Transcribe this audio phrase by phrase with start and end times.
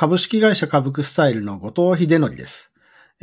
[0.00, 2.72] 株式会社株クスタイルの後藤秀則です。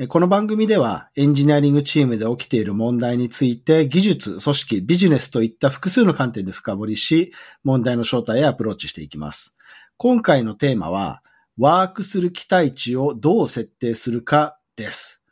[0.10, 9.58] この番組ではエンジニアリングチームで起きている問題について技術、組織、ビジネスといった複数の観点で深掘りし、問題の正体へアプローチしていきます。
[9.98, 11.24] 今回のテーマは、
[11.58, 15.24] ワークする期待値をどう設定するかです。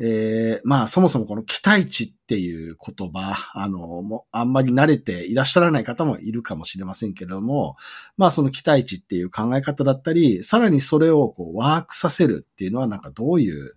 [0.00, 7.76] えー、まあそもそもこの期待値っていう言葉、あの、もあんまり慣れていらっしゃらない方もいるかもしれませんけれども、
[8.16, 13.74] まあその期待値っていう考え方だったり、さらにそれをこうワークさせるっていうのはなんかどういう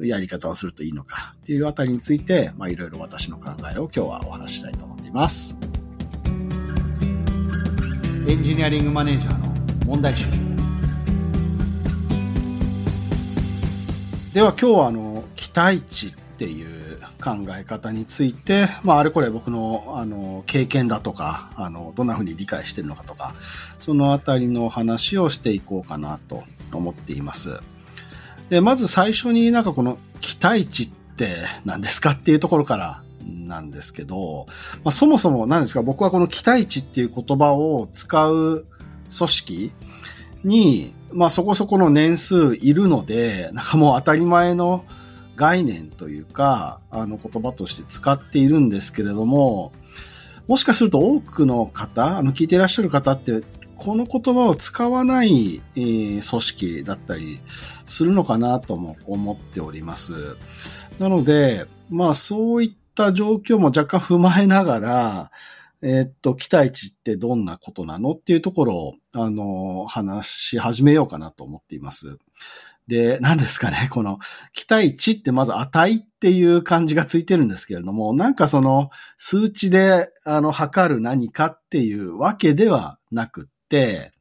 [0.00, 5.56] やり方をするといいのかっていうあたりについて、まあいろいろ私の考えを今日はお話ししたいと思っています。
[8.26, 10.26] エンジニアリングマネージャーの問題集。
[14.34, 15.07] では今日はあの、
[15.38, 23.34] 期待値っていう考え方について、まああれこれ僕のあの、経験だとか、あの、どんな風に理解してるのかとか、
[23.78, 26.42] そのあたりの話をしていこうかなと
[26.72, 27.60] 思っています。
[28.50, 34.46] で、まず最初になんかこの期待値って何ですかっていうところからなんですけど、
[34.82, 38.66] まあ、そもそも何ですか僕はこの期待値っていう言葉を使う
[39.16, 39.72] 組織
[40.42, 44.84] に、まあそこそこの年数いるので、なんかもう当たり前の
[45.38, 49.72] 概念というか、あの言葉として使っているんですけれども、
[50.48, 53.42] もしかすると多くの方、あの聞いていらっしゃる方って、
[53.76, 57.40] この言葉を使わない、え、組織だったり
[57.86, 60.36] するのかなとも思っております。
[60.98, 65.30] なので、まあそういった状況も若干踏まえながら、
[65.80, 72.18] えー、っと、期待値ってどんなことなのっていうところを、あの、話し始めようかなと思っています。
[72.88, 74.18] で、何ですかね、この
[74.54, 84.12] 期待値ってまず値っていう感じがついてるんですけれども、なんかその数値であの測る何かっていうわけではなくって、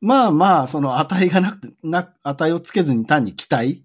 [0.00, 3.84] まあまあ、その値がなくて、な、値をつけずに単に期待。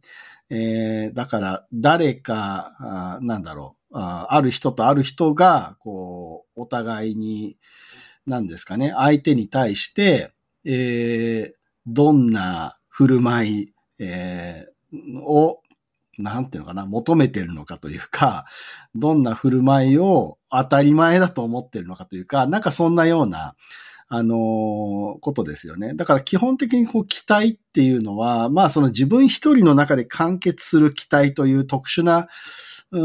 [0.50, 7.58] えー、だから誰か、あなんだろうあ、ある人とある人が、こう、お互いに、
[8.26, 10.32] 何ですかね、相手に対して、
[10.66, 11.54] えー、
[11.88, 15.62] どんな振る舞い、えー、を、
[16.18, 18.46] なんていうのかな、求めてるのかというか、
[18.94, 23.56] どんな振る舞いを当たり前だと思ってるのかというか、なんかそんなような、
[24.10, 24.38] あのー、
[25.22, 25.96] ことですよね。
[25.96, 32.28] だから基本的にこう期待っていうのは、まあその自分一人の中で完結する期待という特殊な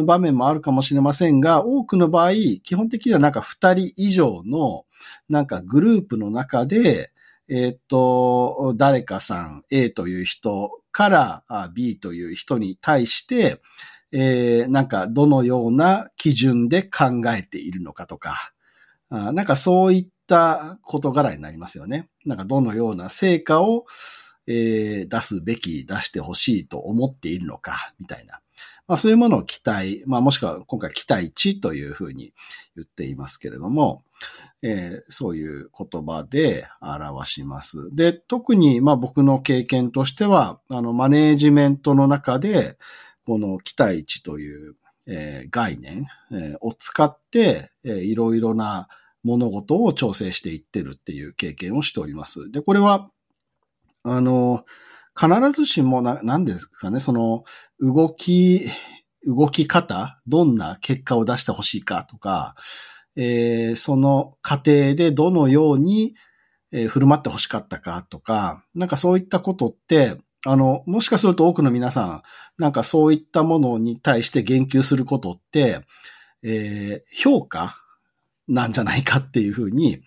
[0.05, 2.32] 場面もあるかもしれませんが、多くの場合、
[2.62, 4.84] 基本的にはなんか二人以上の
[5.31, 7.10] なんかグループの中で、
[7.48, 13.60] えっ、と、誰かさん A という人から B という人に対して、
[14.12, 18.53] えー、なんかどのような基準で考えているのかとか、
[19.10, 22.08] あなんかそういった事柄になりますよね。
[22.25, 23.87] なんかどのような成果を、
[24.47, 28.41] えー、出すべき、出してほしいと思っているのか、みたいな。
[28.87, 32.32] まあそういうものを期待、まあもしくは今回期待値というふうに
[32.76, 34.03] 言っていますけれども、
[34.62, 37.94] えー、そういう言葉で表します。
[37.94, 42.78] で、特にまあ僕の経験としては、あのマネージメントの中で、
[43.24, 44.76] この期待値という、
[45.06, 48.88] えー、概念、えー、を使って、えー、いろいろな
[49.22, 52.50] 物事を調整していってるっていう経験をしております。
[52.50, 53.10] で、これは、
[54.02, 54.64] あの、
[55.18, 57.44] 必ずしもな、なんですかね、その、
[57.80, 58.70] 動き、
[59.24, 62.54] 動き方、どんな結果を出してほしいかとか、
[63.18, 66.14] えー、その過程でどのように、
[66.70, 72.22] えー、振る舞ってほしかったかとか、なんかそういったことって、あの、もしかすると多くの皆さん、
[72.58, 75.80] なんかそういったものに対して言及することって、
[76.44, 77.76] えー、評価
[78.46, 80.00] なんじゃないかっていうふうに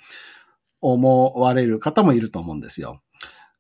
[0.80, 3.02] 思われる方もいると思うんですよ。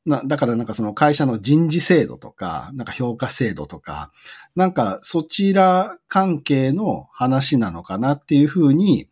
[0.05, 4.11] な、だからなんかその会社の人事制度とか、なんか評価制度とか、
[4.55, 9.09] なんかそちら関係の話なのかなっていうふうに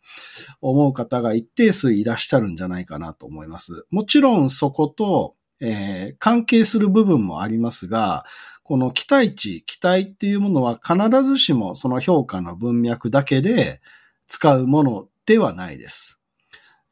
[0.62, 3.86] 思う方が一定数いらっしゃるんじゃないかなと思います。
[3.92, 8.26] もちろんそこと、えー、関係する部分もありますが、
[8.64, 13.82] この期待値、期待っていうものは必ずしもその評価の文脈だけで
[14.28, 16.20] 使うものではないです。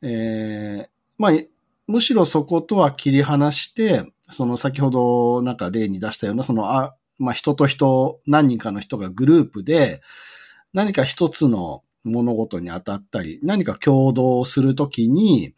[0.02, 0.88] えー、
[1.18, 1.32] まあ、
[1.88, 10.02] むしろそことは切り離して、その先ほどなんか例に出したような、その、あ、まあ、人と人、何人かの人がグループで、
[10.74, 15.56] 何か一つの物事に当たったり、何か共同するときに、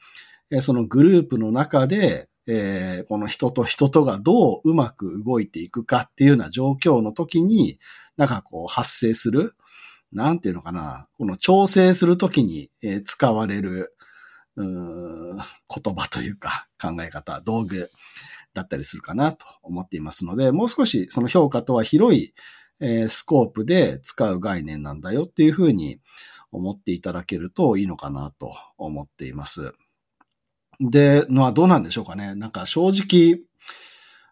[0.61, 7.79] そのグループの中で、えー、この人と人とがどううまく動いていくかっていうような状況の時に、
[8.17, 9.55] なんかこう発生する、
[10.11, 12.71] なんていうのかな、この調整するときに、
[13.05, 13.93] 使われる、
[14.57, 15.37] 言
[15.95, 17.89] 葉というか考え方、道具
[18.53, 22.33] だったりするかなと思っていますので、もう少しその評価とは広い、
[22.79, 25.99] えー、スコープで使う概念なんだよっていうふうに
[26.51, 29.73] 思っていただけるといいのかなと思っています。
[30.79, 32.35] で、のはどうなんでしょうかね。
[32.35, 33.41] なんか正直、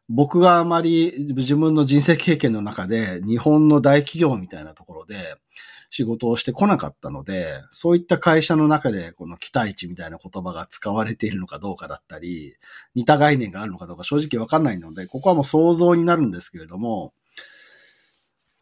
[0.09, 5.15] 僕があまり自分の人生経験の中で日本の大企業みたいなところで
[5.89, 12.55] 仕事をしてこなかったので、そういった会社の中でこの期待値みたいな言葉が使われているのかどうかだったり、
[12.95, 17.13] 似た概念があるのかどうか正直わかんないので、ここはもう想像になるんですけれども、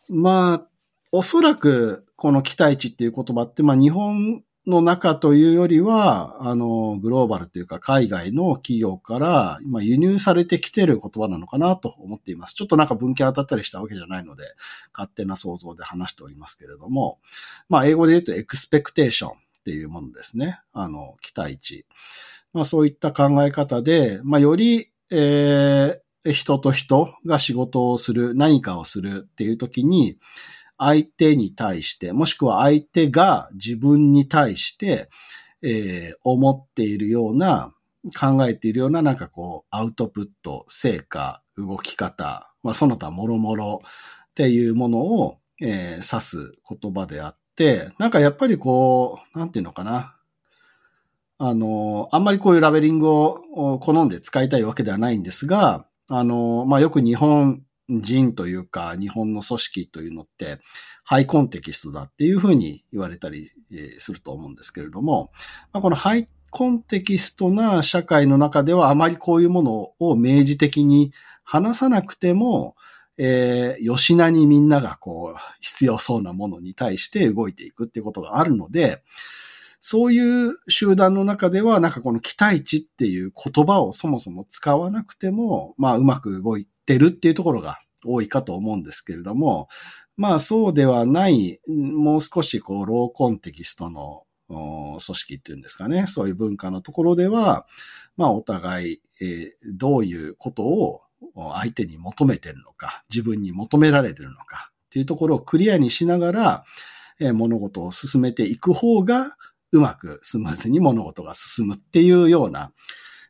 [0.10, 0.68] まあ、
[1.12, 12.56] おそらくこの期待値っていう言葉って、まあ日本の中というよりは、あの、グローバルというか海外の企業から今輸入されてきている言葉なのかなと思っています。
[12.56, 14.44] ちょっとなんか文献当たったりしたわけじゃないので、
[14.92, 17.20] 勝手な想像で話しておりますけれども、
[17.70, 19.34] まあ英語で言うとエクスペクテーションっ
[19.66, 20.60] ていうものですね。
[20.74, 21.86] あの、期待値。
[22.54, 30.18] まあそういった考え方で、まあより、えー、人と人が仕事をする、何かをするっていう時に、
[30.78, 35.10] 相手に対して、もしくは相手が自分に対して、
[35.62, 37.72] えー、思っているような、
[38.20, 46.52] 考えているような、なんかこう、アウトプット、成果、動き方、まあ、その他もろもろっていうものを、えー、指す
[46.82, 50.16] 言葉であって、なんかやっぱりこう、なんていうのかな。
[51.38, 60.60] あの、あんまりこういうラベリングを好んで使いたいわけではないんですが、あの、まあ、よく日本人というか日本の組織というのって
[61.04, 63.50] ハイコンテキストだっていうふうに言われたり
[63.98, 65.32] すると思うんですけれども、
[65.72, 71.12] まあ、このハイコンテキストな社会の中ではあまりこういうものを明示的に
[71.44, 72.76] 話さなくても、
[73.18, 79.04] えー、吉名にみんながこう必要そうなものに対して動いていくっていうことがあるので、
[79.88, 89.68] そういう集団の中では、なんかこの期待値っていう言葉をそもそも使わなくても、まあうまく動いてるっていうところが多いかと思うんですけれども、
[90.18, 97.68] まあそうではない、もう少しこうローコンテキストの組織っていうんですかね、そういう文化のところでは、
[98.18, 101.02] まあお互い、えー、どういうことを
[101.54, 106.64] 相手に求めてるのか、自分に求められてるのかっていうところをクリアにしながら、
[107.20, 109.38] えー、物事を進めていく方が
[109.72, 112.72] うまくスムーズに物事が進むっていうような、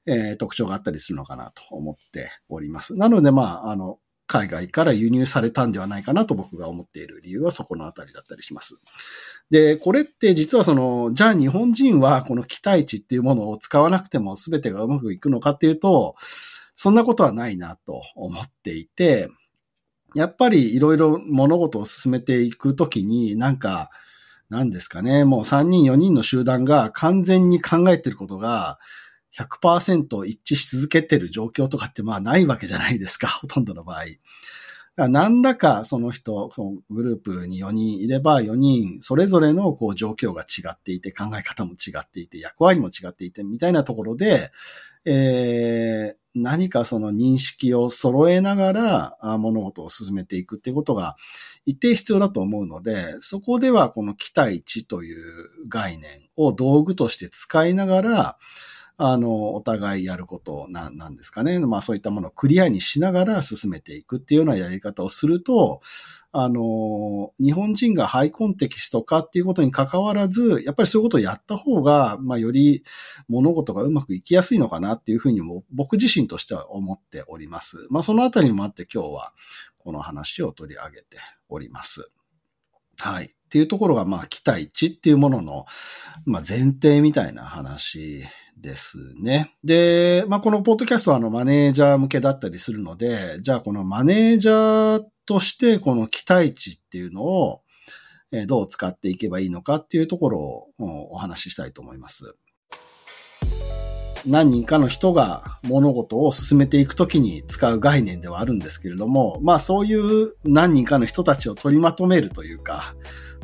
[0.06, 2.96] えー、特徴があったりするのかなと思っております。
[2.96, 8.82] なので、まあ、あの、海外から輸入されたんではないかなと僕が思っている理由はそこのあたりだったりします。
[9.52, 16.16] で、これって実はその、じゃあ日本人はこの期待値っていうものを使わなくても全てがうまくいくのかっていうと、
[16.74, 19.30] そんなことはないなと思っていて、
[20.16, 23.92] やっぱりいろいろ物事を進めていくときになんか、
[24.50, 28.80] 何ですかね、もう3人4人の集団が完全に考えてることが、
[29.38, 34.06] 100%一致し続けてる状況とかってまあないわけじゃないですか、 ほとんどの場合。
[34.96, 36.52] ら何らかその人、
[36.90, 44.52] グループに4人いれば4人それぞれのこう状況が違っていて考え方も違っていて役割も違っていてみたいなところで、
[45.04, 51.16] えー、何かその認識を揃えながら物事を進めていくってことが
[51.66, 58.38] 一定必要だと思うので、そこではこの期待値という概念を道具として使いながら、
[58.98, 61.60] あの、お互いやることななんですかね。
[61.60, 65.82] まあそういったものをクリアにしながら進めていくっていうようなやり方をすると、
[66.32, 72.84] あの、日本人がハイコンテキストかっていうことに関わらず、やっぱりそういうことをやった方が、まあより
[73.28, 77.88] 物事がうまくいきやすいのかなっていうふうにも僕自身としては思っております。
[77.90, 79.34] まあそのあたりもあって今日は
[79.78, 81.18] この話を取り上げて
[81.50, 82.10] おります。
[82.98, 83.26] はい。
[83.26, 85.66] っていうところが、まあ、期待値っていうものの、
[86.26, 88.26] まあ、前提みたいな話
[88.58, 89.54] ですね。
[89.64, 97.62] で、まあ、このポッドキャストはあのマネージャー向けだったりするので、じゃあこのマネージャーとしてこの期待値っていうのを
[98.48, 100.68] どう使っていけばいいのかっていうところを
[101.12, 102.36] お話ししたいと思います。
[104.26, 112.96] 何人かの人が物事を進めていくときに使う概念ではあるんですけれども、まあそういう何人かの人たちを取りまとめるというか、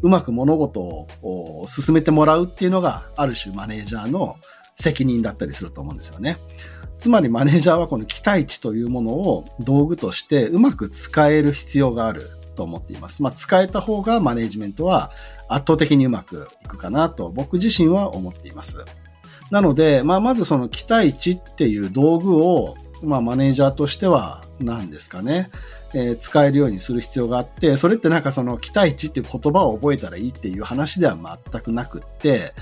[0.02, 4.38] うまく物事を進めてもらうっていうのがある種マネージャーの
[4.82, 6.38] 責任だったりすると思うんですよね。
[7.00, 13.24] つまりマネージャーはこの期待値というものを道具としてうまく使える必要があると思っています。
[13.24, 15.12] まあ、使えた方がマネージメントは
[15.48, 18.86] 圧倒的にうまくいくかなと僕自身は思っています。
[19.50, 25.50] なので、まあ、まずその期待値っていう道具を、まあ、マネージャーとしては何ですかね、
[25.94, 31.18] えー、使えるようにする必要があって、それってなんかその期待値っていう言葉を覚えたらいいっていう話では
[31.52, 32.54] 全くなくって、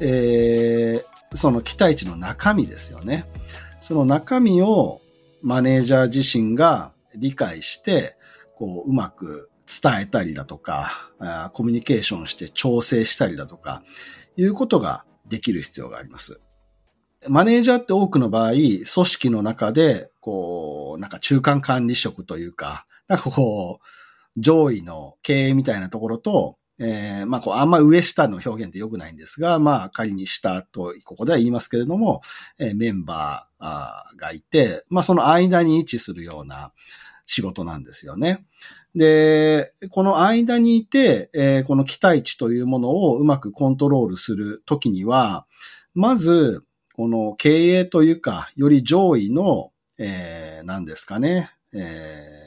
[0.00, 3.24] えー、その期待値の中身ですよね。
[3.80, 5.00] その中身を
[5.42, 8.16] マネージャー自身が理解して、
[8.56, 10.90] こう、うまく伝えたりだとか、
[11.54, 13.82] コミュニケーションして調整したりだとか、
[14.36, 16.40] いうことができる必要があります。
[17.28, 32.22] マネージャーって多くの場合、組織の中で、こう、なんか中間管理職というか、なんかこう、上位の経営みたいなところと、えー、まあ、こう、あんま上下の表現って良くないんですが、まあ、仮に下と、ここでは言いますけれども、
[32.58, 36.72] えー、メンバーがいて、まあ、その間に位置するような
[37.26, 38.46] 仕事なんですよね。
[38.94, 45.46] で、この間にいて、えー、この期待値というものをうまくコントロールするときには、
[45.94, 52.39] まず、この経営というか、より上位の、えー、何ですかね、えー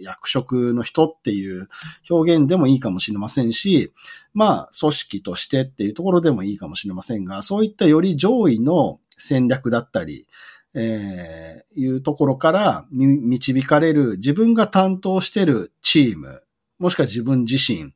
[0.00, 1.68] 役職の人っていう
[2.08, 3.92] 表現でもいいかもしれませんし、
[4.34, 10.26] まあ、組織としてっていうところでもいいかもしれませんが、そういったより上位の戦略だったり、
[10.74, 16.42] えー、いうところから導かれる自分が担当してるチーム、
[16.78, 17.92] もしくは自分自身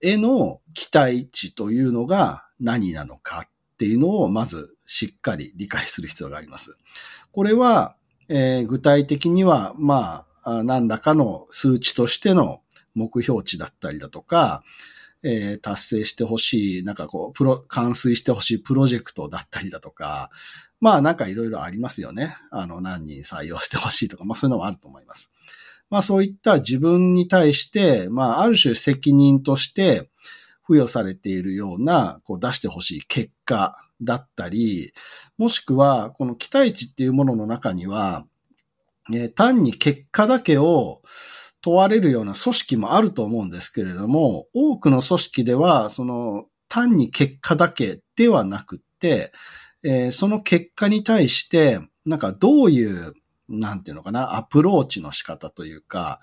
[0.00, 6.76] への期待値というのが何なのかっていうのをまずしっかり理解する必要があります。
[7.32, 7.96] これは、
[8.28, 12.60] えー、具体的には、まあ、何らかの数値としての
[12.94, 14.62] 目標値だったりだとか、
[15.24, 20.30] えー、達成してほしい、なんかこう、プロ、完遂してほしいプロジェクトだったりだとか、
[20.80, 22.36] まあなんかいろいろありますよね。
[22.50, 25.32] あの、何人採用してほしいとか、まあそういうのもあると思います。
[25.90, 30.08] まあそういった自分に対して、まあある種責任として
[30.68, 34.92] 付与されているような、こう出してほしい結果だったり、
[35.38, 38.26] もしくはこの期待値っていうものの中には、
[39.12, 41.02] え単に結果だけを
[41.62, 49.32] 問われるような組織もあると思うんですけれども、多くの組織では、その単に結果だけではなくて、
[49.84, 53.14] えー、その結果に対して、なんかどういう、
[53.48, 56.20] なんていうのかな、アプローチの仕方というか、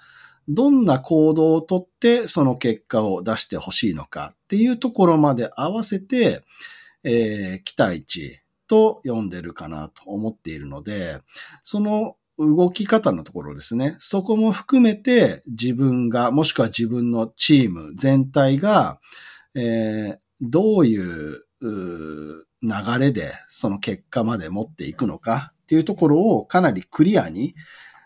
[0.48, 6.44] どんな行動をとってその結果を出してほしいのかっていうところまで合わせて、
[7.04, 11.20] えー、期待値と読んでるかなと思っているので、
[11.62, 13.96] その動き方のところですね。
[14.00, 19.00] そこも含めて自分が、もしくは自分のチーム全体が、
[19.56, 22.46] えー、どういう流
[22.98, 27.56] れでその結果まで持っていくのかっていうところをかなりクリアに、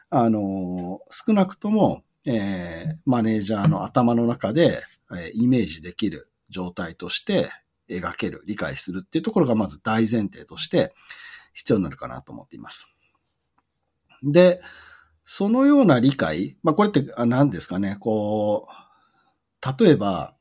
[0.10, 7.50] あの少なくとも、えー、マネージャーの頭の中で、えー、イメージできる状態として
[7.90, 10.94] 描ける、理解するっていうところがまず大前提として
[11.54, 12.96] 必要になるかなと思っています。
[14.24, 14.62] で、
[15.24, 20.36] そのような理解、まあこれって何ですかね、こう、例えば、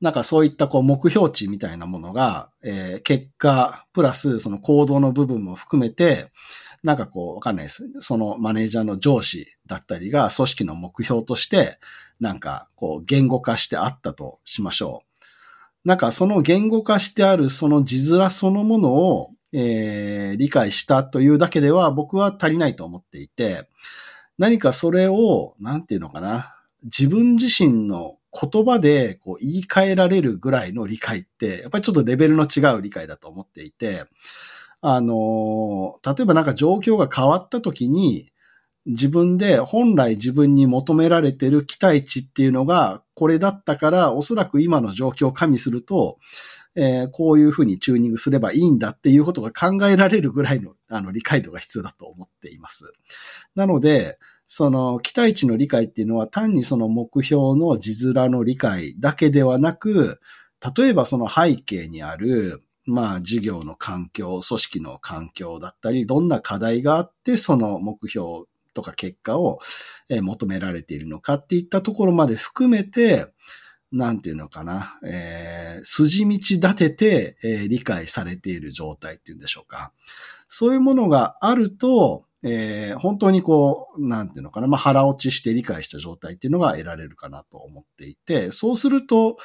[0.00, 6.30] なんかそういったこう目標値みたいなものが、えー、結果、プラスその行動の部分も含めて、
[6.82, 7.90] なんかこう、わかんないです。
[8.00, 11.78] そのマネージャーの上司だったりが組織の目標として、
[12.20, 15.02] なんかこう言語化してあったとしましょ
[15.84, 15.88] う。
[15.88, 23.70] なんかその言語化してあるその字面そのものをえー、理解したというだけでは僕は足りないと思っていて、
[24.36, 34.04] 何かそれを、なんていうのかな、自分自身の言葉でこう言い換えられるぐらいの理解って、やっぱりちょっとレベルの違う理解だと思っていて、
[34.82, 38.30] あの、例えばなんか状況が変わった時に、
[38.84, 46.18] 自分で本来自分に求められてる期待値っていうのがこれだったから、おそらく今の状況を加味すると、
[46.76, 52.92] えー、こういうふうにチューニングすればいいんだっていうことが考えられるぐらいの あの理解度が必要だと思っています。
[53.54, 60.20] なので、その期待値の理解っていうのは単にその目標の字面の理解だけではなく、
[60.76, 69.58] 例えばその背景にある、まあ事業の環境、組織の環境だったり、どんな課題があってその目標とか結果を
[70.08, 73.26] 求められているのかっていったところまで含めて、
[73.96, 79.92] なんていうのかな、えー、筋道立てて、えー、理解されている状態っていうんでしょうか。
[80.48, 89.38] そういうものがあると、えー、本当にこう、なんていうのかな、まあ、腹落ちして理解した状態っていうのが得られるかなと思っていて、そうすると、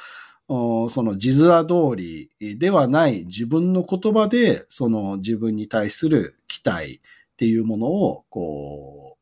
[0.48, 7.00] その字面通りではない自分の言葉で、その自分に対する期待
[7.32, 9.21] っていうものを、こう、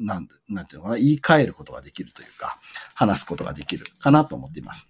[0.00, 2.58] なん、なんていうのかな、言い換えることができるというか、
[2.94, 4.88] 話すことができるかなと思っています。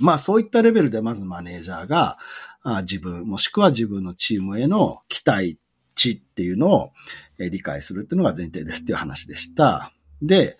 [0.00, 2.18] まあそういったレベルでまずマネージャーが
[2.62, 5.58] あ自分、もしくは自分のチームへの期待
[5.94, 6.92] 値っていうのを、
[7.38, 9.92] え理解するっていうのが前提ですっていう話でした。
[10.22, 10.56] で、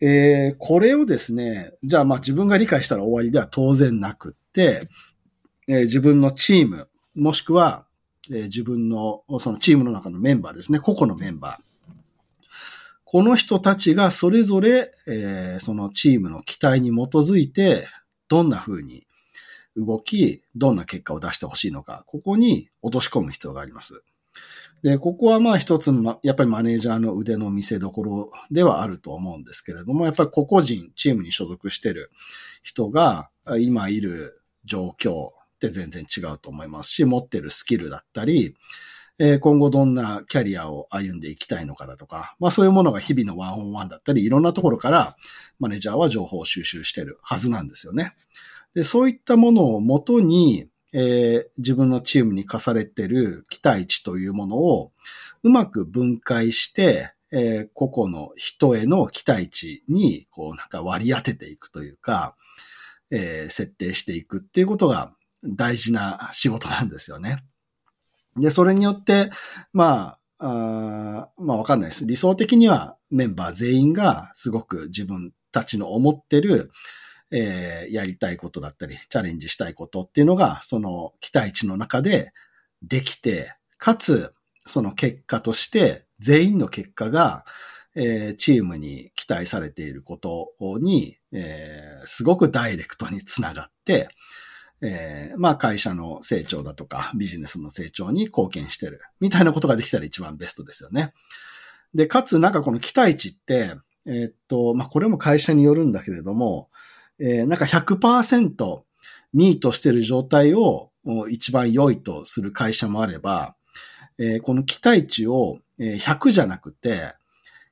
[0.00, 4.88] えー、これをですね、じゃあまあ自分が理解したら終わりでは当然なくって、
[5.68, 7.86] えー、自分のチーム、もしくは、
[8.30, 11.63] えー、自分のそのチームの中のメンバーですね、個々のメンバー。
[13.14, 17.86] この人たちがそれぞれ、えー、そのチームの期待に基づいて、
[18.26, 19.06] どんな風に
[19.76, 24.02] 動き、どんな結果を出してほしいのか、ここに落とし込む必要があります。
[24.82, 32.10] で、ここはまあ一つの、やっぱりマネージャーの腕の見せ所ではあると思うんですけれども、やっぱり個々人、チームに所属してる
[32.64, 33.30] 人が、
[33.60, 35.30] 今いる状況っ
[35.60, 38.56] て全然違うと思いますし、持ってるスキルだったり、
[39.18, 45.16] え今後どんなキャリアを歩んでいきたいのかだとか、まあそういうものが日々のワンオンワンだったり、いろんなところから
[45.60, 48.14] マネージャーは情報を収集してるはずなんですよね。
[48.74, 54.92] で、そういったものをもとに、えー、自分のチームに課されてる期待値というものを
[55.42, 62.36] うまく分解して、えー、個々の人への期待値に、こうなんか割り当てていくというか、
[63.10, 65.12] えー、設定していくっていうことが
[65.44, 67.44] 大事な仕事なんですよね。
[68.36, 69.30] で、それによって、
[69.72, 72.06] まあ、あまあわかんないです。
[72.06, 76.70] 理想的にはメンバー全員がすごく自分たちの思ってる、
[77.30, 82.32] えー、やりたいことだったり、チャレンジしたいことっていうのが、その期待値の中で
[82.82, 84.34] できて、かつ、
[84.66, 87.44] その結果として、全員の結果が、
[87.96, 94.08] えー、チームに期待されていることに、えー、すごくダイレクトにつながって、
[94.82, 101.12] えー、まあ会社の成長だとかビジネスの成長に貢献してるみたいなことができたら一番ベストですよね。
[101.94, 103.74] で、かつなんかこの期待値って、
[104.06, 106.68] えー、っと、まあこれも会社によるんだけれども、
[107.18, 108.82] えー、なんか100%
[109.32, 110.90] ミートしてる状態を
[111.28, 113.56] 一番良いとする会社もあれば、
[114.18, 117.14] えー、この期待値を100じゃなくて、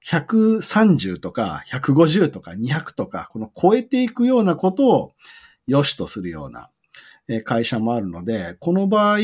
[0.04, 5.12] 130とか150とか200とか、この超えていくようなことを
[5.66, 6.70] 良しとするような
[7.40, 9.18] 会社もあるので、この場合、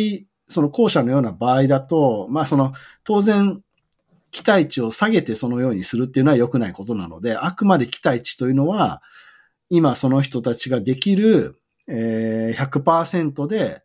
[0.46, 2.72] その後者のような場合だと、まあその
[3.04, 3.62] 当然
[4.30, 9.02] 期待値を下げてそのようにするっていうのは良くないことなので、あくまで期待値というのは、
[9.70, 11.56] 今その人たちができる、
[11.88, 13.82] えー、100%で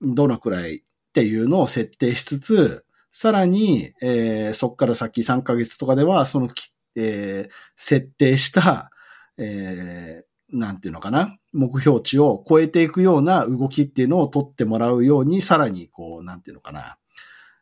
[0.00, 0.80] どのくらいっ
[1.12, 6.48] ていうのを設定しつつ、さらに、えー、そこから先3ヶ月とかでは、その、
[6.96, 8.90] えー、設定した、
[9.38, 16.98] えー、なんていうのかな、目標値を超えていくような動きっていうのを取ってもらうように、さらに、こう、なんていうのかな、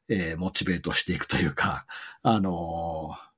[0.08, 1.86] えー、モチベートしていくというか、
[2.22, 3.32] あのー、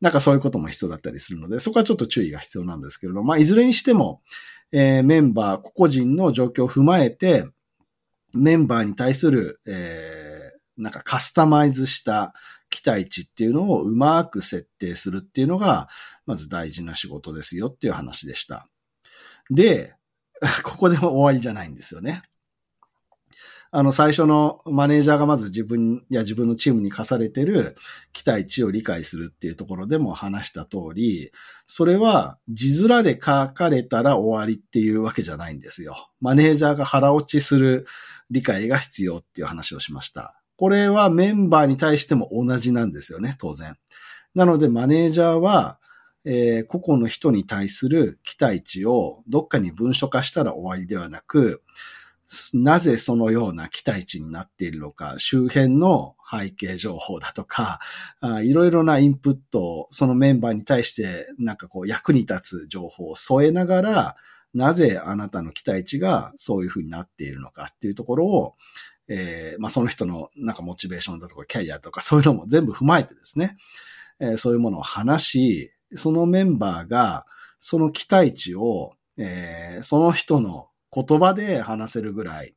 [0.00, 4.20] なんかそういうことも必要だったりするので、そこはちょっと注意が必要なんですけれども、まあ、いずれにしても、
[4.72, 7.46] えー、メンバー、個々人の状況を踏まえて、
[8.34, 10.36] メンバーに対する、えー
[10.76, 12.34] なんかカスタマイズした
[12.70, 15.88] 期待値っていうのをうまく設定するっていうのが、
[16.26, 18.68] まず大事な仕事ですよっていう話でした。
[19.50, 19.94] で、
[20.62, 22.22] ここでも終わりじゃないんですよね。
[23.72, 27.74] あの、最初のマネージャーがまず自分や自分のチームに課されてる
[28.12, 31.32] 期待値を理解するっていうところでも話した通り、
[31.66, 36.10] それは字面で書かれたら終わりっていうわけじゃないんですよ。
[36.20, 37.86] マネージャーが腹落ちする
[38.30, 40.40] 理解が必要っていう話をしました。
[40.56, 43.76] これはメンバーに対しても同じなんですよね、当然。
[44.34, 45.78] なので、マネージャーは、
[46.26, 51.62] えー、個々の人に対する期待値をどっかに文書化したら終わりではなく、
[52.54, 57.78] なぜそのような期待値になっているのか、周辺の背景情報だとか、
[58.42, 64.16] いろいろなインプットをそのメンバーに対してなんかこう役に立つ情報を添えながら、
[64.52, 68.54] なぜあなたの期待値がそういうふうになっているのかっていうところを、
[69.06, 73.56] えー、まあ、その人のなんかモチベーションだとかキャリアとかそういうのも全部踏まえてですね、
[74.18, 77.26] えー、そういうものを話し、そのメンバーが
[77.58, 82.54] その期待値を、えー、その人の言葉で話せるぐらい、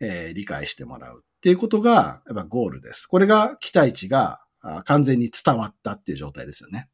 [0.00, 3.06] えー、理解してもらうっていうことがやっぱゴールです。
[3.06, 4.40] これが期待値が
[4.84, 6.88] 完全に伝わったっていう状態ですよね。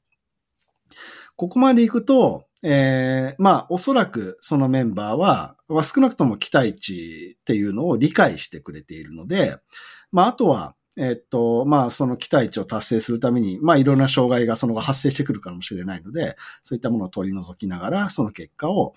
[1.37, 9.57] ここまで行くと、えー、まあ、おそらくそのメンバーは、少なくとも期待値っていうのを理解してくれているので、
[10.13, 18.95] まあ、あとは、えっと、まあ、その期待値を達成するために、まあ、いろんな障害がその後発生してくるかもしれないので、そういったものを取り除きながら、その結果を、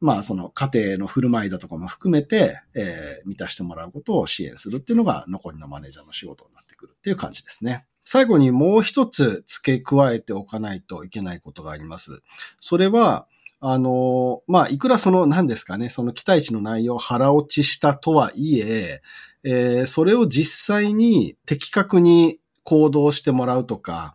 [0.00, 7.86] まあ、その家庭の振る舞いだとかも含めて、えー、満たしてもらうことを支援するっていうのが残りのマネージャーの仕事になってくるっていう感じですね。
[8.02, 12.22] 最後にもう一つ付け加えておかないといけないことがあります。
[12.60, 13.26] それは、
[13.66, 19.00] あの、まあ、いくらその、何ですかね、その期待値の内容を腹落ちしたとはいえ、
[19.42, 24.14] えー、それを実際に的確に行動してもらうとか、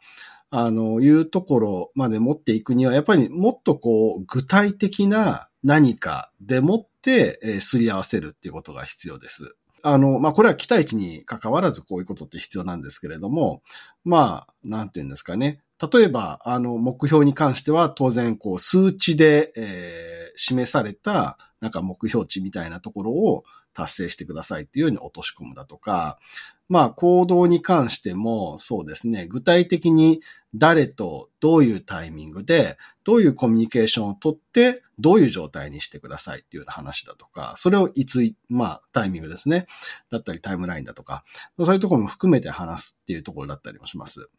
[0.51, 9.55] あの、いうところまで持っていくには、やっぱりもっとこう、具体的な何かでもって、えー、すり合わせるっていうことが必要です。
[9.81, 13.63] あの、まあ、これは期待値に関わらずこういうことって必要なんですけれども、
[14.03, 15.59] まあ、なんて言うんですかね。
[15.81, 23.43] 例えば、あの、目標に関しては当然、こう、数値で、えー、示された、なんか目標値みたいなところを
[23.79, 26.19] 達成してくださいっていうように落とし込むだとか、
[26.67, 30.21] まあ、行動に関しても、そうですね、具体的に
[30.53, 39.65] 誰とどういうタイミングで、どういうコミュニケーションをとって、どういう状態にしてくださいっていうような話だとか、それをいつ、まあ、タイミングですね。
[40.11, 41.23] だったりタイムラインだとか、
[41.57, 44.29] そういうところも含めて話すっていうところだったりもします。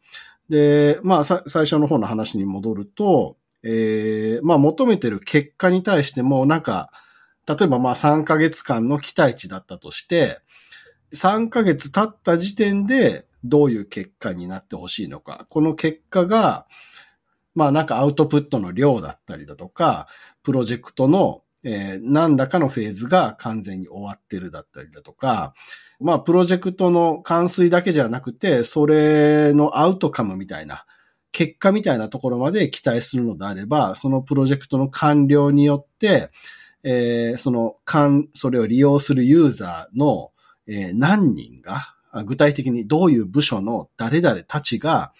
[0.49, 6.91] で、まあ、最初の方の話に戻ると、えー、まあ、求めてる結果に対しても、なんか、
[7.55, 10.39] 例えばまあ3ヶ月間の期待値だったとして、
[11.13, 15.45] 3ヶ月経った時点でどういう結果になってほしいのか。
[15.49, 16.67] この結果が、
[17.53, 20.07] まあなんかアウトプットの量だったりだとか、
[20.43, 25.53] プロジェクトの、えー、何らかのフェーズが完全に終わってるだったりだとか、
[25.99, 30.85] まあプロジェクトの完遂だけじゃなくて、それのアウトカムみたいな、
[31.31, 36.29] 結果みたいなところまで期待するのであれば、そのプロジェクトの完了によって、
[36.83, 37.75] えー、その、
[38.33, 40.31] それを利用するユーザーの
[40.67, 45.13] えー、何人が、具体的にどういう部署の誰々たちが、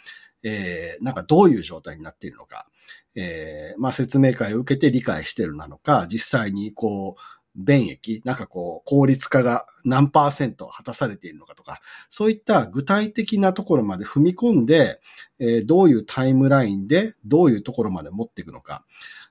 [0.44, 2.68] えー、なんかどういう状態になっているのか、
[3.16, 7.22] えー、まあ説明会を受けて理解しているなのか、実際にこう、
[7.56, 15.02] 便益、なんかこう、効率化が何パーセント果たされているのかとか、そういった具体的なところまで踏み込んで、
[15.40, 18.86] えー、どういうタイムラインで、どういうところまで持っていくのか、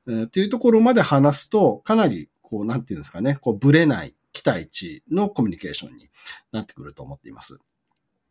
[0.09, 6.09] えー、というところまで話すと、かなり、こう、なんていうんですかね、こう、ぶれない、期待値のコミュニケーションに
[6.53, 7.59] なってくると思っています。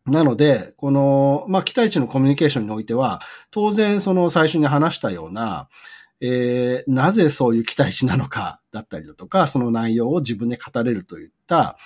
[0.05, 5.67] なので、この、まあ、期待値のコミュニケーションにおいては、当然その最初に話したような、
[6.21, 11.77] えー、なぜそういう期待値なのかだったりだとか、その内容を自分で語れるといった、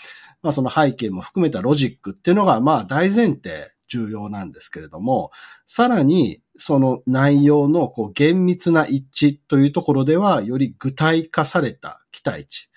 [0.41, 5.31] まあ、その背景も含めたロジックっていうのが、まあ、大前提重要なんですけれども、
[5.65, 12.69] さらに、その内容のこう厳密な一致というところでは、より具体化された期待値。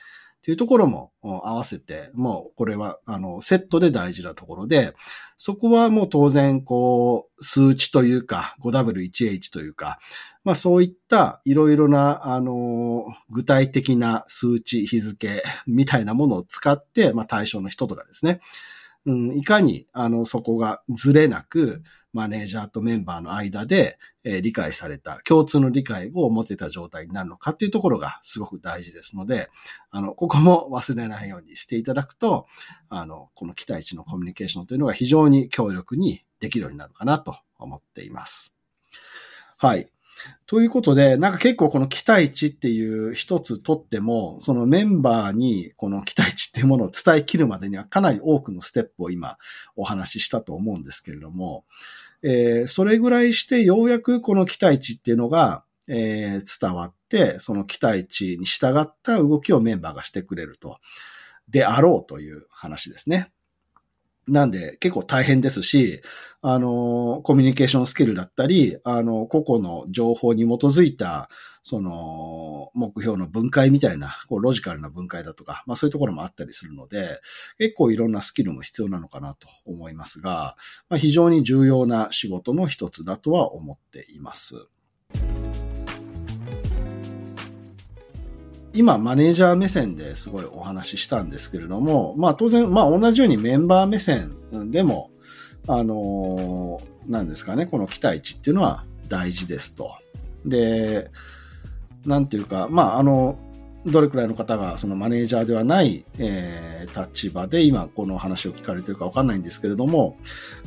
[0.47, 4.95] っていうところも合わせて、もうこれは、あの、セットで大事なところで、
[5.37, 9.99] そこはもう当然、こう、数値というか、5W1H というか、
[10.45, 18.39] まあそういったいろいろな、あの、具体的な数値、日付みたいなものを使って、まあ対象の人とかですね、
[19.07, 29.49] うん、いかに、あの、そこがずれなく、マネージャーとメンバーの間で、えー、理解された、共通の理解を持てた状態になるのかっていうところがすごく大事ですので、
[29.91, 32.47] あの、ここも忘れないようにしていただくと、
[32.89, 38.57] あの、この期待値のコミュニケーションというのが非常に強力にできるようになるかなと思っています。
[39.59, 39.89] はい。
[40.47, 49.37] ということで、なんか結構この期待値っていう一つとっても、そのメンバーにこの期待値っていうものを伝え切るまでにはかなり多くのステップを今
[49.75, 51.65] お話ししたと思うんですけれども、
[52.23, 60.79] えー、それぐらいしてようやくこの期待値っていうのが、えー、伝わって、その期待値に従った動きをメンバーがしてくれると、
[61.49, 63.31] であろうという話ですね。
[64.29, 66.01] なんで結構大変ですし、
[66.43, 71.29] あの、コミュニケーションスキルだったり、あの、個々の情報に基づいた、
[71.63, 77.21] その、目標の分解みたいな、こう、ロジカルな分解だとか、まあそういうところもあったりするので、
[77.59, 80.57] 結構いろんなスキルも必要なのかなと思いますが、
[80.89, 84.69] まあ、非常に重要な仕事の一つだとは思っています。
[88.77, 94.37] 今、マネージャー目線ですごいお話ししたんですけれども、まあ当然、まあ同じようにメンバー目線
[94.71, 95.11] でも、
[95.67, 99.93] あのー、なんですかね、この期待値っていうのは大事ですと。
[100.45, 101.11] で、
[102.05, 103.39] なんていうか、まああの、
[103.87, 110.19] どれくらいの方がそのマネージャーではない、えー、立場で今この話を聞かれてるかわかんないんですけれども、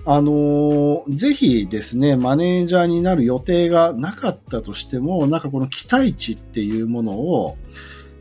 [0.06, 7.58] あのー、ぜひですね、マネージャーになる予定がなかったとしても、なんかこの期待値っていうものを、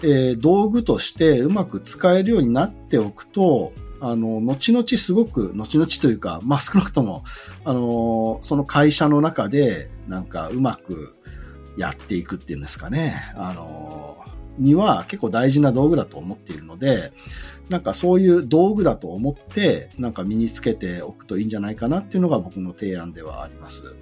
[0.02, 7.24] えー、道具としてうまく使えるようになっておくと、あの、後々すごく、後々というか、まあ、少なくとも、
[7.64, 11.16] あの、その会社の中で、なんかうまく
[11.76, 13.32] やっていくっていうんですかね。
[13.34, 14.18] あの、
[14.58, 17.12] には結構大事な道具だと思っているので、
[17.68, 23.94] なんかそういう道具だと思って、なんか身につけておくといいんじゃないかなっていうのが僕の提案ではあります。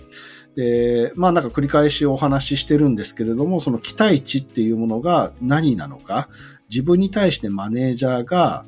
[0.57, 6.29] で、まあなんか繰り返しお話ししてるんですけれども、その期待値っていうものが何なのか、
[6.69, 8.65] 自分に対してマネージャーが、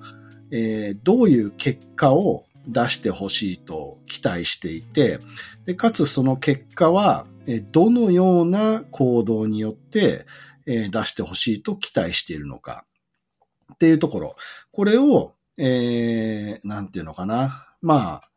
[0.50, 5.18] えー、どういう結果を出してほしいと期待していて、
[5.64, 10.26] でかつその結果は、えどのような行動によって、
[10.66, 12.84] えー、出してほしいと期待しているのか
[13.72, 14.36] っていうところ。
[14.70, 17.66] これを、えー、なんていうのかな。
[17.80, 18.30] まあ、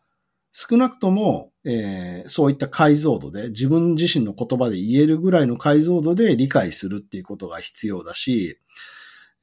[0.54, 8.60] 少なくとも、えー、そういった解像度で、自分自身の言葉で言えるぐらいの解像度で理解するっていうことが必要だし、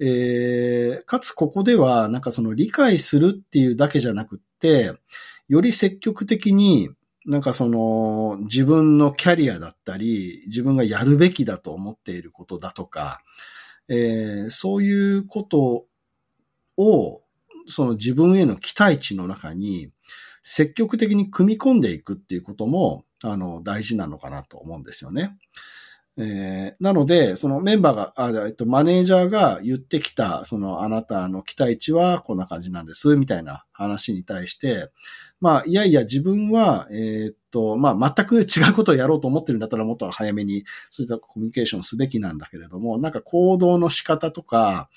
[0.01, 4.93] えー、かつここでは、なんかその理解するっていうだけじゃなくって、
[5.49, 6.91] より積極的に、
[7.27, 13.21] なんかその自分のキャリアだったり、自分がやるべきだと思っていることだとか、
[13.89, 15.87] えー、そういうこと
[16.77, 17.23] を、
[17.67, 19.91] その自分への期待値の中に
[20.42, 25.38] 積極的に組み込んでいくっていうことも、あの、大事なのかなと思うんですよね。
[26.20, 34.90] えー、なので、そのメンバーが、あえっと、マネージャーが言ってきた、そのあなたの期待値はこんな感じなんです、みたいな話に対して、
[35.40, 44.88] まあ、いやいや自分は、えー、っと、まあ、全く違うことをやろうと思ってるんだったらもっと早めにそういったコミュニケーションすべきなんだけれども、なんか行動の仕方とか、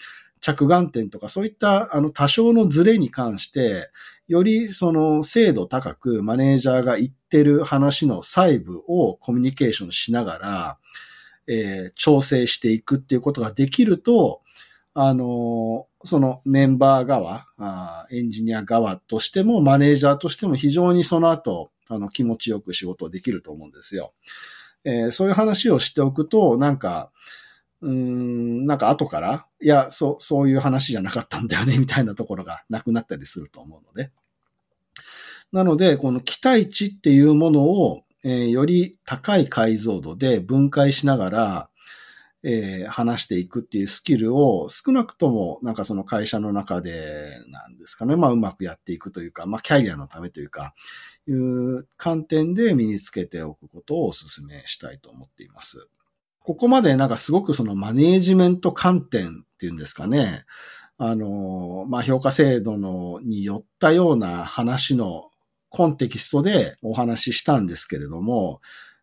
[0.42, 3.90] 着眼点とか、そういったあの多少のズレに関して、
[4.28, 10.78] よりその精度高くマネージャーが言ってる話の細部をコミュニケーションしながら、
[11.48, 14.42] えー、調整していくっていうことができると、
[14.94, 24.14] あのー、そのメンバー側あ、エンジニア側としても、マネージャーとしても非常にその後、あの、気持ちよく仕事できると思うんですよ。
[24.84, 27.12] えー、そういう話をしておくと、なんか、
[27.82, 34.12] うん、なんか後から、いや、そう、そういう話じゃなかったんだよね、 みたいなところがなくなったりすると思うので。
[35.52, 41.70] なので、この期待値っていうものを、えー、より高い解像度で分解しながら、
[42.44, 50.74] えー、話していくっていうスキルを少なくともなんかその会社の中でなんですかね、まあうまくやっていくというか、まあキャリアのためというか、
[51.28, 55.88] いう観点で身につけておくことをお勧めしたいと思っています。
[56.44, 60.46] ここまでなんかすごくそのマネージメント観点っていうんですかね、
[60.98, 65.30] あの、まあ評価制度のによったような話の
[65.70, 68.62] コンテキストでお話ししたんですけれども、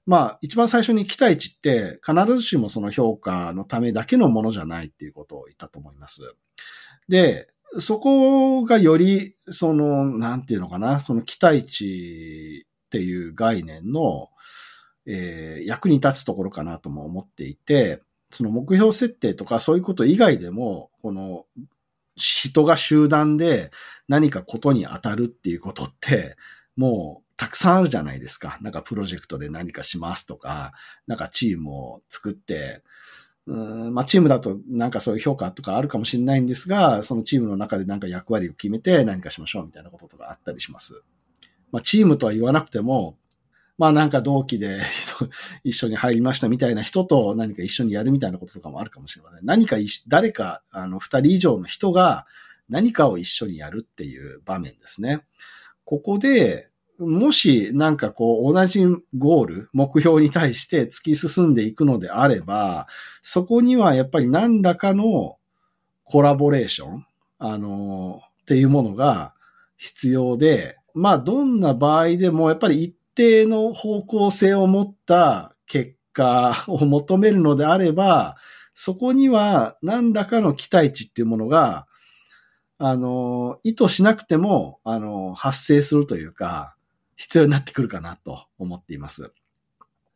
[0.09, 6.23] まあ、一番最初に期待値って必ずしもその評価のためだけのものじゃないっていうことを言ったと思います。
[7.09, 7.49] で、
[7.79, 14.31] そこがより、その、なんていうのかな、その期待値っていう概念の、
[15.11, 21.47] えー、役に立つところかなとも思っていて、その目標設定とかそういうこと以外でも、この
[22.15, 23.71] 人が集団で
[24.07, 26.37] 何かことに当たるっていうことって、
[26.77, 28.59] もうたくさんあるじゃないですか。
[28.61, 30.73] なんかプロジェクトで何かしますとか、
[31.07, 32.83] なんかチームを作って、
[33.47, 41.03] うんまあ、チームだとなんかそういう評価とかあるかもしれないんですが、そのチームの中でなんか役割を決めて何かしましょうみたいなこととかあったりします。
[41.73, 43.17] まあ、チームとは言わなくても、
[43.79, 44.81] まあなんか同期で
[45.63, 49.47] 一緒に入りましたみたいな人と何か一緒にやるみたいなこととかもあるかもしれません。
[49.47, 49.77] 何か
[50.09, 52.27] 誰か、あの、二人以上の人が
[52.69, 55.21] 何かを一緒にやるっていう場面ですね。
[55.85, 58.85] ここで、もしなんかこう同じ
[59.17, 62.89] ゴール、目標に対して突き進んでいくのであれば、
[63.23, 65.39] そこにはやっぱり何らかの
[66.03, 67.07] コラボレーション、
[67.39, 69.33] あのっていうものが
[69.77, 78.37] 必要で、まあどんな場合でもやっぱり一定の方向性を持った結果を求めるのであれば、
[78.73, 81.89] そこには何らかの期待値っていうものが
[82.79, 86.77] あの、意図しなくても、あの、発生するというか、
[87.17, 89.33] 必要になってくるかなと思っています。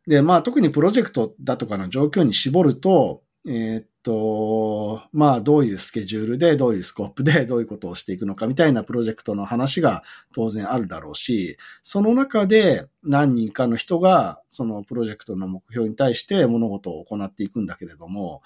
[0.07, 10.03] で、まあ特にプロジェクトだとかの状況に絞ると、えー、っと、まあどういうスケジュールで、どういうスコープで、 どういうことをしていくのかみたいなプロジェクトの話が
[10.33, 18.41] 当然あるだろうし、その中で何人かの人がそのプロジェクトの目標に対して物事を行っていくんだけれども、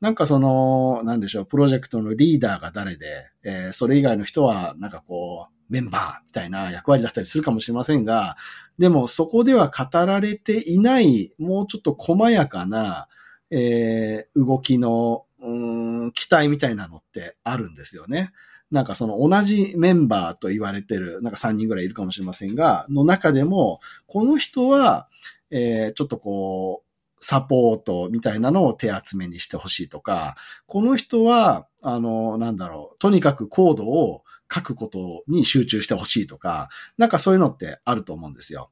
[0.00, 8.36] なんかその、なんでしょう、プロジェクトのリーダーが誰で、えー、それ以外の人はなんかこう、メンバーみたいな役割だったりするかもしれませんが、
[8.78, 13.08] でもそこでは語られていない、もうちょっと細やかな、
[13.54, 18.32] えー、動きの、うん、期待みたいなのってあるんですよね。
[18.70, 25.08] なんかその同じメンバーと言われてる、なんか3人ぐらいいるかもしれませんが、の中でも、この人は、
[25.50, 26.92] えー、ちょっとこう、
[27.24, 30.36] サポートみたいなのを手集めにしてほしいとか、
[30.66, 38.70] この人は、あの、なんだろう、とにかくコードを書くことに集中してほしいとか、なんかそういうのってあると思うんですよ。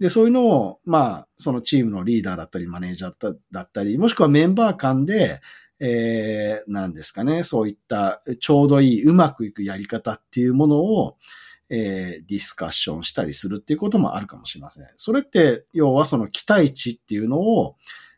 [0.00, 5.40] で、そういうのを、まあ、そのチームのリーダーだったり、マネージャーだったり、もしくはメンバー間で、
[5.78, 11.16] えー、なんですかね、そういったちょうどいい、うまくいくやり方っていうものを、
[11.68, 14.86] えー、ディスカッションしたりするっていうこともあるかもしれません。
[14.96, 17.76] それって、要はその期待値っていうのを、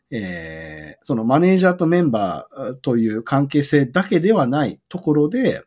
[0.09, 5.63] えー、そのマネージャーとメンバーという関係性だけではないところで、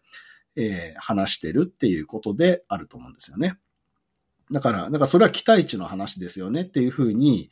[0.56, 3.58] えー、話してるっていうことであると思うんですよね。
[4.50, 7.50] だから、だからそれは期待値の話ですよねっていうふうに、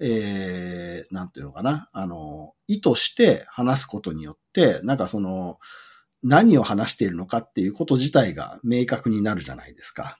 [0.00, 5.58] えー、なんていうのかな、あの、意図して話すことによって、なんかその、
[6.22, 10.18] 何を話しているのかっていうこと自体が明確になるじゃないですか。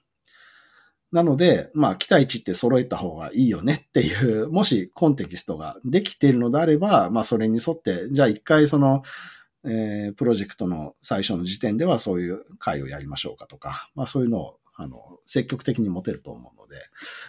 [1.11, 9.01] なので、まあ、期待値って揃えた方がいいよねっていう、もしコンテキストができているのであれば、まあ、それに沿って、じゃあ一回その、
[9.63, 16.77] えー、プロジェクトの最初の時点ではそういう会をやりましょうかとか、まあ、そういうのを、あの、積極的に持てると思うので、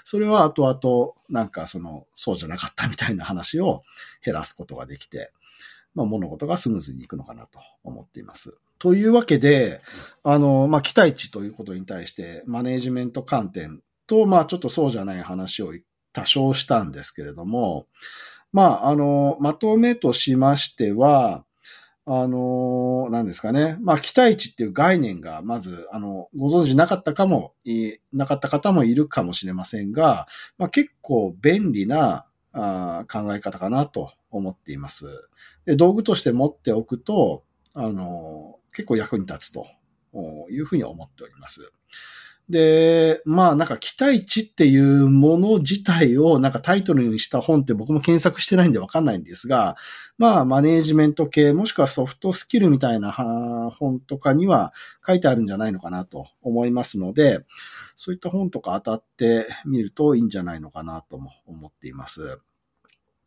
[0.04, 3.82] それは後々、なんかその、そうじゃなかったみたいな話を
[4.24, 5.32] 減らすことができて、
[5.94, 8.58] まあ、物事がスムーズにいくのかなと思っています。
[8.78, 9.80] というわけで、
[10.22, 15.72] あの、まあ、期待値ということに対して、マネージメント観点と、まあ、ちょっとそうじゃない話を
[16.12, 17.86] 多少したんですけれども、
[18.52, 21.45] まあ、あの、まとめとしましては、
[22.08, 23.76] あの、何ですかね。
[23.80, 27.54] まあ、期待値っていう概念が、まず、あの、ご存知なかったかも、
[28.12, 35.06] なかった方もいるかもしれませんが、まあ、結構便利なあ考え方かなと思っています。
[35.64, 37.42] で道具として持っておくと、
[37.74, 39.66] あの、結構役に立つと
[40.48, 41.72] いうふうに思っております。
[42.48, 49.76] で、まあなんか期待値っていうもの自体をなんかタイトルにした本って僕も検索してないんでわかんないんですが、
[50.16, 54.72] まあマネージメント系もしくはソフトスキルみたいな本とかには
[55.04, 57.40] 書いてあるんじゃないのかなと思いますので、
[57.96, 62.38] そういった本とか当たってみるといいんじゃないのかなとも思っています。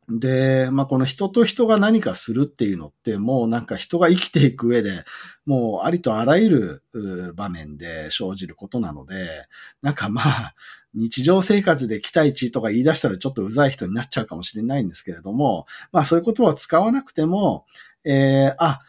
[0.10, 5.04] で、まあ、この人と人が何かするっていうのって、もうなんか人が生きていく上で、
[5.45, 9.45] もうありとあらゆる場面で生じることなので、
[9.82, 10.54] なんかまあ、
[10.95, 17.65] 日常生活で期待値とか言い出したらちょっとうざい人になっちゃうかもしれないんですけれども、まあそういう言葉を使わなくても、
[18.04, 18.82] えー、あ、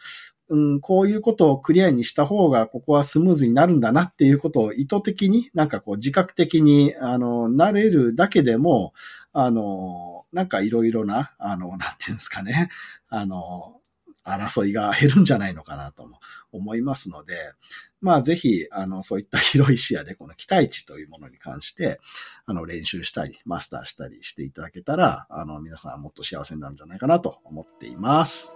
[0.51, 8.93] うん、こういうことをクリアにした方が、ここはスムーズになるんだなっていうことを意図的に、なんかこう自覚的に、あの、なれるだけでも、
[9.31, 12.69] あの、なんかいろいろな、あの、なんていうんですかね、
[13.07, 13.77] あの、
[14.25, 16.19] 争いが減るんじゃないのかなとも
[16.51, 17.53] 思いますので、
[18.01, 22.01] まあぜひ、あの、そういった広い視野でこの期待値というものに関して、
[22.45, 28.53] あの、練習したり、マスターしたりしていただけたら、あの、皆さんはもっと幸せになるんじゃないかなと思っています。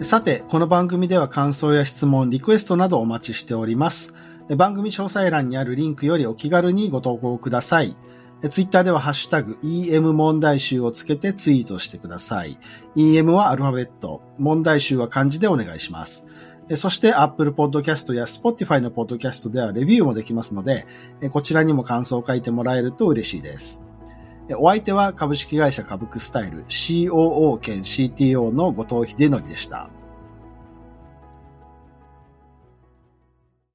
[0.00, 4.12] さて、この番組では感想や質問、リクエストなどお待ちしております。
[4.56, 7.96] 番組詳細欄にあるリンクよりお気軽にご投稿ください。
[8.50, 12.58] ツイッターではハッシュタグ EM 問題集をつけてツイートしてください。
[12.94, 16.26] EM はアルファベット、問題集は漢字でお願いします。
[16.76, 20.86] そして Apple Podcast や Spotify の Podcast ではレビューもできますので、
[21.30, 23.82] こちらにも感想を書いてもらえると嬉しいです。
[24.58, 29.88] お相手は株式会社株クスタイル COO 兼 CTO の後藤秀則でした。